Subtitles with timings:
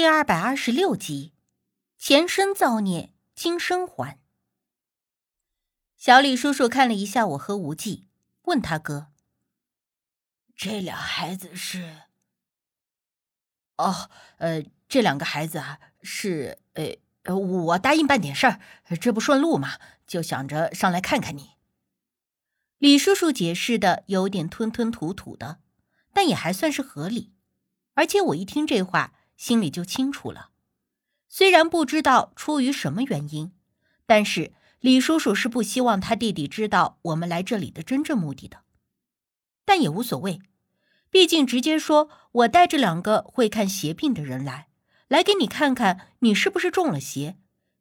[0.00, 1.34] 第二百二十六集，
[1.98, 4.18] 前生造孽，今生还。
[5.94, 8.08] 小李叔叔看了一下我和无忌，
[8.44, 9.08] 问他哥
[10.56, 11.98] ：“这俩孩子是
[13.76, 14.08] ？”“哦，
[14.38, 16.56] 呃，这两个孩子啊，是……
[16.72, 18.58] 呃，我答应办点事儿，
[18.98, 21.56] 这不顺路嘛，就想着上来看看你。”
[22.80, 25.60] 李叔叔解释的有点吞吞吐吐的，
[26.14, 27.34] 但也还算是合理。
[27.92, 29.12] 而且我一听这话。
[29.40, 30.50] 心里就清楚了，
[31.26, 33.54] 虽然不知道出于什么原因，
[34.04, 38.64] 但是李叔叔是不希望他弟弟知道我们来这里的真正目的的。
[39.64, 40.42] 但也无所谓，
[41.08, 44.68] 毕竟直接说我带着两个会看邪病的人来，
[45.08, 47.38] 来给你看看你是不是中了邪，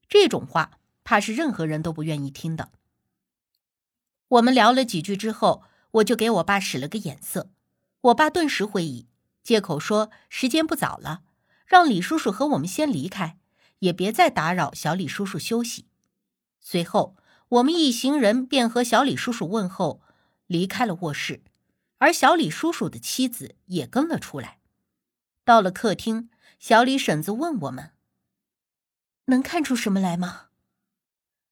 [0.07, 2.71] 这种话怕是任何人都不愿意听的。
[4.29, 7.49] 我们聊了几句之后，我就给我爸使了个眼色，
[7.99, 9.09] 我爸顿时会意，
[9.43, 11.23] 借口说时间不早了。
[11.69, 13.37] 让李叔叔和我们先离开，
[13.77, 15.85] 也别再打扰小李叔叔休息。
[16.59, 17.15] 随后，
[17.47, 20.01] 我们一行人便和小李叔叔问候，
[20.47, 21.43] 离开了卧室，
[21.99, 24.59] 而小李叔叔的妻子也跟了出来。
[25.45, 27.91] 到了客厅，小李婶子问我们
[29.25, 30.47] ：“能看出什么来吗？”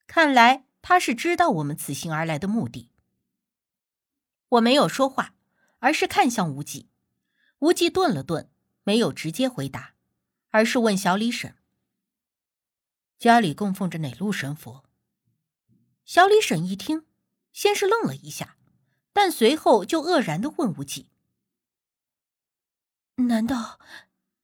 [0.07, 2.89] 看来他是知道我们此行而来的目的。
[4.49, 5.35] 我没有说话，
[5.77, 6.89] 而是看向无忌。
[7.59, 8.49] 无忌顿了顿，
[8.83, 9.93] 没有直接回答。
[10.49, 11.55] 而是问小李婶
[13.19, 14.83] ：“家里供奉着哪路神佛？”
[16.05, 17.05] 小李婶一听，
[17.51, 18.55] 先是愣了一下，
[19.11, 21.09] 但随后就愕然的问无忌
[23.27, 23.79] ：“难道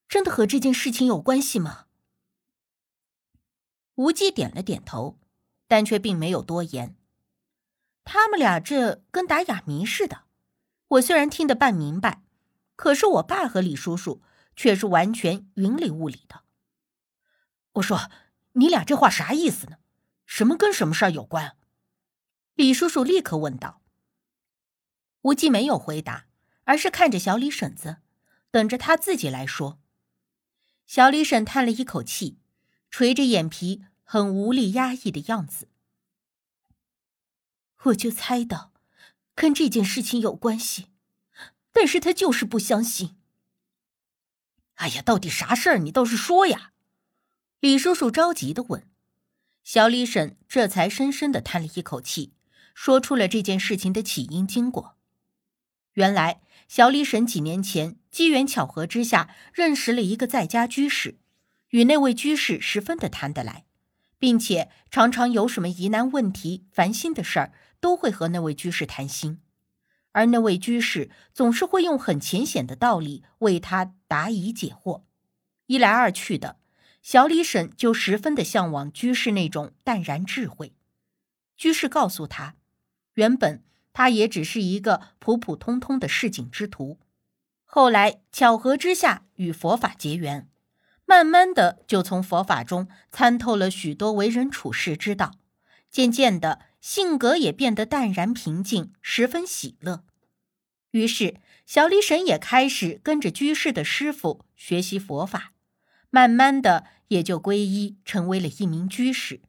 [0.10, 1.88] 真的和这件事情有关系吗？”
[3.96, 5.18] 无忌点了点头，
[5.68, 6.96] 但却并没有多言。
[8.04, 10.24] 他们俩这跟打哑谜似的，
[10.88, 12.24] 我虽然听得半明白，
[12.76, 14.22] 可是我爸和李叔叔。
[14.56, 16.44] 却是完全云里雾里的。
[17.74, 18.12] 我说
[18.54, 19.78] ：“你俩这话啥意思呢？
[20.26, 21.58] 什么跟什么事儿有关？”
[22.56, 23.82] 李叔叔立刻问道。
[25.22, 26.28] 无忌没有回答，
[26.66, 27.98] 而是看着小李婶子，
[28.52, 29.80] 等着他自己来说。
[30.86, 32.38] 小李婶叹了一口气，
[32.92, 35.70] 垂着眼皮，很无力压抑的样子。
[37.86, 38.72] 我就猜到，
[39.34, 40.88] 跟这件事情有关系，
[41.72, 43.18] 但是他就是不相信。
[44.84, 45.78] 哎呀，到底啥事儿？
[45.78, 46.72] 你倒是说呀！
[47.62, 48.86] 李叔叔着急的问。
[49.64, 52.34] 小李婶这才深深的叹了一口气，
[52.76, 54.98] 说出了这件事情的起因经过。
[55.94, 61.18] 原来，小李婶几年前机缘巧合之下认识了一个在家居士，
[61.70, 63.64] 与那位居士十分的谈得来，
[64.20, 69.40] 并且常常有什么疑难问题、烦心的事儿，都会和那位居士谈心。
[70.12, 75.02] 而那位居士总是会用很浅显的道理为他答疑解惑，
[75.66, 76.60] 一来二去的，
[77.02, 80.76] 小李婶就十分的向往居士那种淡然智慧。
[81.58, 82.54] 居士告诉他，
[83.16, 87.00] 原本他也只是一个普普通通的市井之徒，
[87.66, 90.48] 后来巧合之下与佛法结缘，
[91.06, 95.40] 慢慢的就从佛法中参透了许多为人处世之道，
[95.90, 96.60] 渐渐的。
[96.80, 100.04] 性格也变得淡然平静，十分喜乐。
[100.92, 105.54] 于是，小李婶也开始跟着居士的师傅学习佛法，
[106.10, 109.42] 慢慢的也就皈依，成为了一名居士，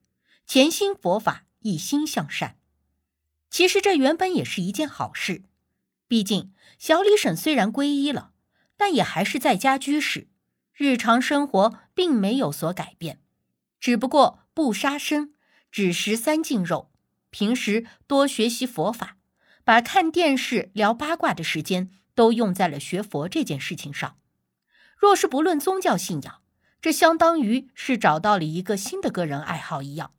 [0.47, 2.57] 潜心佛法，一心向善。
[3.51, 5.43] 其实这原本也是一件好事，
[6.09, 8.33] 毕竟小李婶虽然皈依了，
[8.77, 10.29] 但也还是在家居士，
[10.73, 13.21] 日常生活并没有所改变，
[13.79, 15.35] 只不过不杀生，
[15.71, 16.91] 只食三净肉。
[17.31, 19.19] 平时多学习佛法，
[19.65, 24.19] 把看电视、聊八卦的时间都用在了学佛这件事情上。
[24.97, 26.43] 若是不论宗教信仰，
[26.81, 30.15] 这相当于是找到了一个新的个人爱好一样。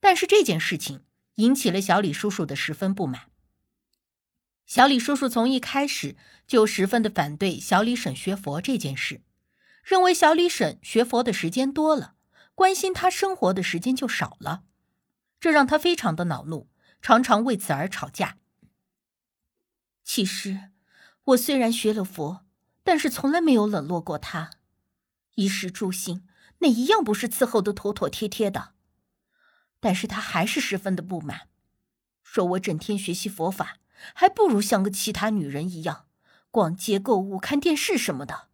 [0.00, 1.04] 但是这件事情
[1.36, 3.30] 引起了小李叔叔的十分不满。
[4.66, 6.16] 小李叔叔从一开始
[6.46, 9.22] 就十分的反对小李婶学佛这件事，
[9.84, 12.14] 认为小李婶学佛的时间多了，
[12.54, 14.64] 关心他生活的时间就少了。
[15.38, 16.68] 这让他非常的恼怒，
[17.00, 18.38] 常常为此而吵架。
[20.02, 20.70] 其实，
[21.26, 22.44] 我虽然学了佛，
[22.84, 24.50] 但是从来没有冷落过他，
[25.34, 26.24] 衣食住行
[26.58, 28.74] 哪一样不是伺候的妥妥帖帖的。
[29.80, 31.48] 但是他还是十分的不满，
[32.22, 33.78] 说我整天学习佛法，
[34.14, 36.06] 还不如像个其他女人一样，
[36.52, 38.48] 逛街购物、看电视什么的。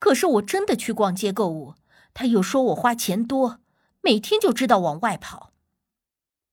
[0.00, 1.76] 可是我真的去逛街购物，
[2.12, 3.60] 他又说我花钱多，
[4.00, 5.52] 每天就知道往外跑。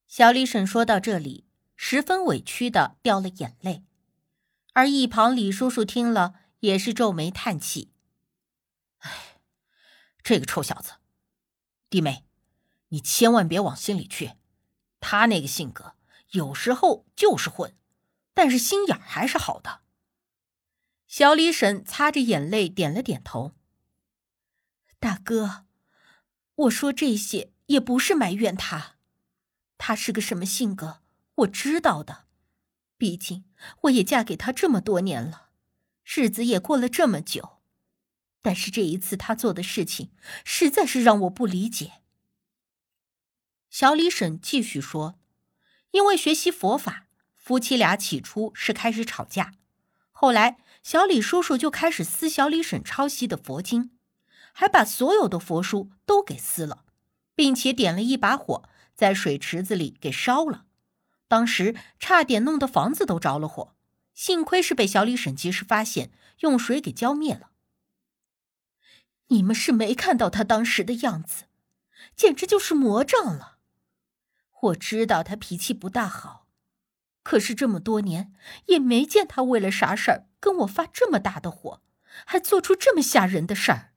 [0.08, 1.46] 小李婶说到这里，
[1.76, 3.84] 十分委屈的掉了眼泪，
[4.74, 7.92] 而一旁李叔叔听了也是皱眉叹气
[9.00, 9.42] ：“哎，
[10.22, 10.94] 这个臭小子，
[11.90, 12.26] 弟妹，
[12.90, 14.34] 你千万别往心里去。
[15.00, 15.96] 他那个性格，
[16.32, 17.76] 有时候就是混，
[18.34, 19.82] 但是心眼还是好的。
[21.08, 23.56] 小李婶擦着眼泪点了点头。
[25.00, 25.66] 大哥，
[26.56, 28.98] 我说这些也不是埋怨他，
[29.78, 31.02] 他是个什么性格，
[31.36, 32.26] 我知道的。
[33.00, 33.46] 毕竟
[33.84, 35.48] 我也嫁给他这么多年了，
[36.04, 37.58] 日子也过了这么久。
[38.42, 40.12] 但是这一次他做的事情，
[40.44, 42.02] 实在是让我不理解。
[43.70, 45.18] 小李婶继续说
[45.92, 49.54] ：“因为学习佛法，夫妻俩起初是开始吵架，
[50.12, 53.92] 后来小李叔叔就开始撕小李婶抄袭的佛经，
[54.52, 56.84] 还把所有的佛书都给撕了，
[57.34, 60.66] 并且点了一把火在水池子里给烧了。”
[61.30, 63.76] 当时差点弄得房子都着了火，
[64.14, 67.52] 幸亏是被小李婶及时发现，用水给浇灭了。
[69.28, 71.44] 你们是没看到他当时的样子，
[72.16, 73.60] 简直就是魔障了。
[74.62, 76.48] 我知道他脾气不大好，
[77.22, 78.34] 可是这么多年
[78.66, 81.84] 也没见他为了啥事儿跟我发这么大的火，
[82.26, 83.94] 还做出这么吓人的事儿。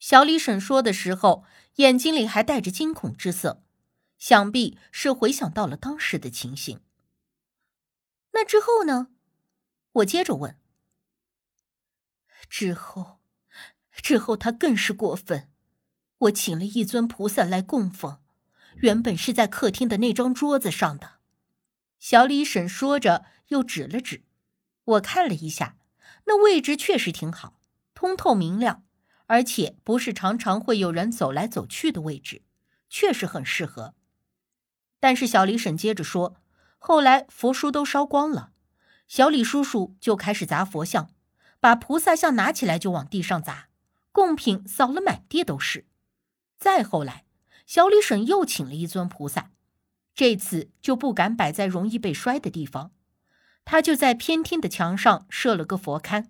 [0.00, 1.44] 小李婶说的时候，
[1.76, 3.63] 眼睛里还带着惊恐之色。
[4.24, 6.80] 想必是回想到了当时的情形。
[8.32, 9.08] 那之后呢？
[9.92, 10.58] 我接着问。
[12.48, 13.18] 之后，
[13.92, 15.50] 之后他更是过分。
[16.16, 18.22] 我请了一尊菩萨来供奉，
[18.76, 21.16] 原本是在客厅的那张桌子上的。
[21.98, 24.24] 小李婶说着，又指了指。
[24.84, 25.76] 我看了一下，
[26.24, 27.60] 那位置确实挺好，
[27.92, 28.86] 通透明亮，
[29.26, 32.40] 而且不是常常会有人走来走去的位置，
[32.88, 33.94] 确实很适合。
[35.04, 36.34] 但是小李婶接着说
[36.80, 38.52] ：“后来佛书都烧光了，
[39.06, 41.10] 小李叔叔就开始砸佛像，
[41.60, 43.68] 把菩萨像拿起来就往地上砸，
[44.12, 45.86] 贡品扫了满地都是。
[46.56, 47.26] 再后来，
[47.66, 49.50] 小李婶又请了一尊菩萨，
[50.14, 52.90] 这次就不敢摆在容易被摔的地方，
[53.66, 56.28] 他就在偏厅的墙上设了个佛龛，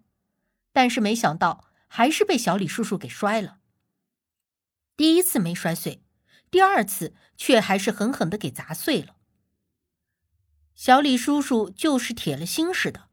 [0.73, 3.59] 但是没想到还是被小李叔叔给摔了。
[4.97, 6.01] 第一次没摔碎。”
[6.55, 9.17] 第二次却还是狠狠的给砸碎了。
[10.77, 13.09] 小李叔叔就是铁了心似的，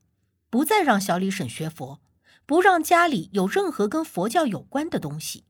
[0.52, 2.00] 不再让小李婶学佛，
[2.46, 5.46] 不让家里有任何跟佛教有关的东西，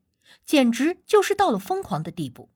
[0.46, 2.48] 简直就是到了疯狂的地步。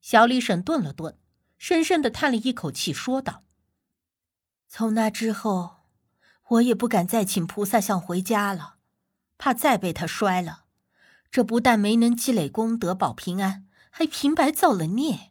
[0.00, 1.18] 小李婶顿了顿，
[1.58, 3.44] 深深的叹了一口气，说道
[4.66, 5.82] ：“从那之后，
[6.48, 8.76] 我也不敢再请菩萨像回家了，
[9.36, 10.64] 怕再被他摔了，
[11.30, 13.63] 这不但没能积累功德保平安。”
[13.96, 15.30] 还平白造了孽。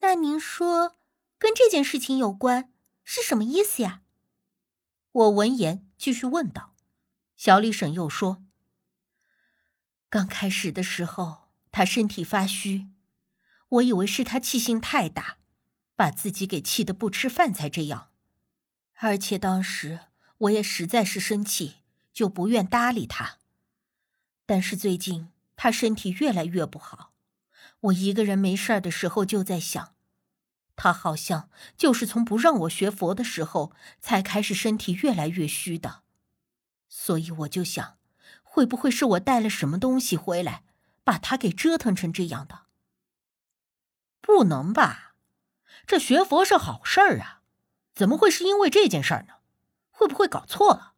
[0.00, 0.96] 那您说，
[1.38, 2.72] 跟这件事情有关
[3.04, 4.02] 是什么意思呀？
[5.12, 6.74] 我闻言继续问道。
[7.36, 8.42] 小李婶又说
[10.10, 12.88] ：“刚开始的时候，他身体发虚，
[13.68, 15.38] 我以为是他气性太大，
[15.94, 18.10] 把自己给气得不吃饭才这样。
[18.94, 20.00] 而且当时
[20.38, 21.76] 我也实在是生气，
[22.12, 23.38] 就不愿搭理他。
[24.44, 25.28] 但是最近……”
[25.64, 27.14] 他身体越来越不好，
[27.80, 29.94] 我一个人没事的时候就在想，
[30.76, 36.02] 他好像就是从不让我学佛的时候才开始身体越来越虚的，
[36.86, 37.96] 所以我就想，
[38.42, 40.64] 会不会是我带了什么东西回来，
[41.02, 42.66] 把他给折腾成这样的？
[44.20, 45.14] 不能吧，
[45.86, 47.40] 这学佛是好事儿啊，
[47.94, 49.36] 怎么会是因为这件事儿呢？
[49.88, 50.92] 会不会搞错了？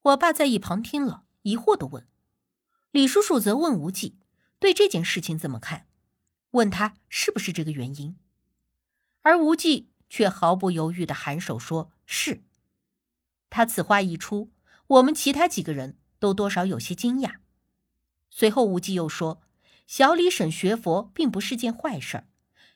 [0.00, 2.08] 我爸在一旁听了，疑惑的问。
[2.94, 4.14] 李叔叔则问无忌
[4.60, 5.88] ：“对这件事情怎么看？”
[6.52, 8.16] 问他是不是这个原因，
[9.22, 12.44] 而无忌却毫不犹豫的颔首说：“是。”
[13.50, 14.52] 他此话一出，
[14.86, 17.38] 我们其他几个人都多少有些惊讶。
[18.30, 19.42] 随后，无忌又说
[19.88, 22.22] ：“小李婶学佛并不是件坏事，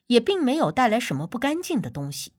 [0.08, 2.32] 也并没有带来什么不干净的东西。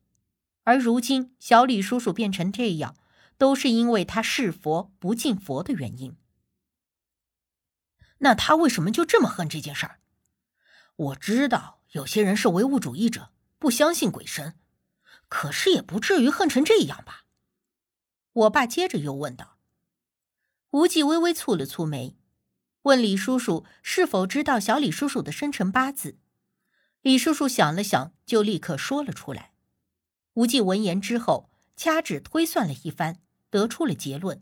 [0.66, 2.98] 而如今小李叔叔变成这样，
[3.38, 6.18] 都是因为他是佛不敬佛的原因。”
[8.20, 10.00] 那他为什么就这么恨这件事儿？
[10.96, 14.60] 我知道有些人是唯物主义者，不相信鬼神，
[15.28, 17.26] 可是也不至于恨成这样吧？
[18.34, 19.58] 我爸接着又问道。
[20.72, 22.16] 无忌微微蹙了蹙眉，
[22.84, 26.20] 问李叔叔是否知道小李叔叔的生辰八字。
[27.02, 29.54] 李叔叔想了想，就立刻说了出来。
[30.34, 34.42] 无忌闻言之后，掐指推算了一番，得出了结论。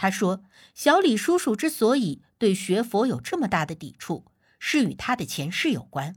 [0.00, 0.44] 他说
[0.76, 4.26] ：“小李叔叔之所以对学佛有这么大的抵触，
[4.60, 6.14] 是与他的前世有关。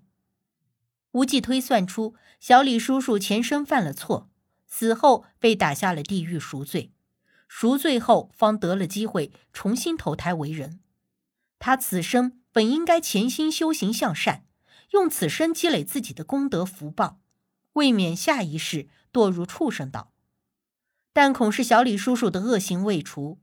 [1.14, 4.30] 无忌推算出，小李叔叔前生犯了错，
[4.68, 6.92] 死后被打下了地狱赎罪，
[7.48, 10.80] 赎罪后方得了机会重新投胎为人。
[11.58, 14.46] 他此生本应该潜心修行向善，
[14.92, 17.20] 用此生积累自己的功德福报，
[17.74, 20.12] 未免下一世堕入畜生道。
[21.12, 23.40] 但恐是小李叔叔的恶行未除，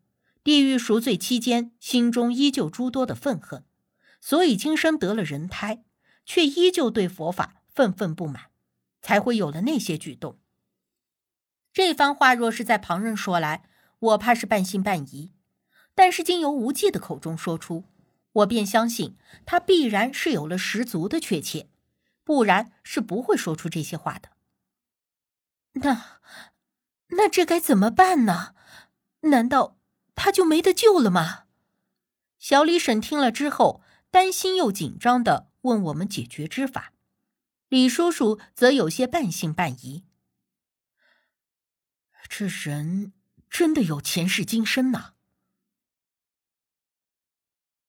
[0.49, 3.67] 地狱赎罪期间，心中依旧诸多的愤恨，
[4.19, 5.85] 所以今生得了人胎，
[6.25, 8.45] 却依旧对佛法愤愤不满，
[9.02, 10.38] 才会有了那些举动。
[11.71, 15.33] 这番话若是在旁人说来，我怕是半信半疑；
[15.95, 17.85] 但是经由无忌的口中说出，
[18.33, 21.69] 我便相信他必然是有了十足的确切，
[22.25, 24.31] 不然是不会说出这些话的。
[25.73, 26.19] 那。
[27.09, 28.55] 那这该怎么办呢？
[29.21, 29.77] 难道
[30.18, 31.44] 他就没得救了吗？
[32.38, 36.92] 小李婶听了之后，担心又紧张的问我们解决之法。
[37.68, 40.04] 李叔叔则有些半信半疑
[42.28, 43.12] ：“这人
[43.50, 45.14] 真的有前世今生呐？